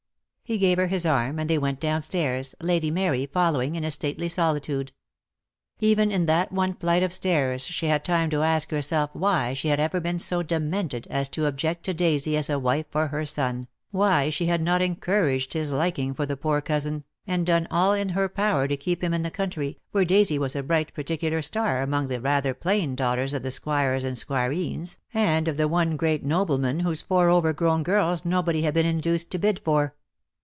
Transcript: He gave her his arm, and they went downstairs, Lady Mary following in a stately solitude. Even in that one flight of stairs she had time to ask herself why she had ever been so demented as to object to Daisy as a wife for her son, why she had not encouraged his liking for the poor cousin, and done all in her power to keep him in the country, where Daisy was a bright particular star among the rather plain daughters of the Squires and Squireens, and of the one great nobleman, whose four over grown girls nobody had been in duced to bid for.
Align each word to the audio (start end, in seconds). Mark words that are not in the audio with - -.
He 0.43 0.57
gave 0.57 0.79
her 0.79 0.87
his 0.87 1.05
arm, 1.05 1.39
and 1.39 1.49
they 1.49 1.57
went 1.57 1.79
downstairs, 1.79 2.55
Lady 2.59 2.91
Mary 2.91 3.25
following 3.25 3.77
in 3.77 3.85
a 3.85 3.89
stately 3.89 4.27
solitude. 4.27 4.91
Even 5.79 6.11
in 6.11 6.25
that 6.25 6.51
one 6.51 6.73
flight 6.73 7.01
of 7.03 7.13
stairs 7.13 7.65
she 7.65 7.85
had 7.85 8.03
time 8.03 8.29
to 8.31 8.43
ask 8.43 8.69
herself 8.69 9.11
why 9.13 9.53
she 9.53 9.69
had 9.69 9.79
ever 9.79 10.01
been 10.01 10.19
so 10.19 10.43
demented 10.43 11.07
as 11.09 11.29
to 11.29 11.45
object 11.45 11.85
to 11.85 11.93
Daisy 11.93 12.35
as 12.35 12.49
a 12.49 12.59
wife 12.59 12.85
for 12.89 13.07
her 13.07 13.25
son, 13.25 13.69
why 13.91 14.27
she 14.27 14.47
had 14.47 14.61
not 14.61 14.81
encouraged 14.81 15.53
his 15.53 15.71
liking 15.71 16.13
for 16.13 16.25
the 16.25 16.35
poor 16.35 16.59
cousin, 16.59 17.05
and 17.25 17.45
done 17.45 17.65
all 17.71 17.93
in 17.93 18.09
her 18.09 18.27
power 18.27 18.67
to 18.67 18.75
keep 18.75 19.01
him 19.01 19.13
in 19.13 19.21
the 19.23 19.31
country, 19.31 19.77
where 19.91 20.03
Daisy 20.03 20.37
was 20.37 20.53
a 20.53 20.61
bright 20.63 20.93
particular 20.93 21.41
star 21.41 21.81
among 21.81 22.09
the 22.09 22.19
rather 22.19 22.53
plain 22.53 22.93
daughters 22.93 23.33
of 23.33 23.41
the 23.41 23.51
Squires 23.51 24.03
and 24.03 24.17
Squireens, 24.17 24.97
and 25.13 25.47
of 25.47 25.55
the 25.55 25.69
one 25.69 25.95
great 25.95 26.25
nobleman, 26.25 26.81
whose 26.81 27.01
four 27.01 27.29
over 27.29 27.53
grown 27.53 27.83
girls 27.83 28.25
nobody 28.25 28.63
had 28.63 28.73
been 28.73 28.85
in 28.85 28.99
duced 28.99 29.31
to 29.31 29.37
bid 29.37 29.61
for. 29.63 29.95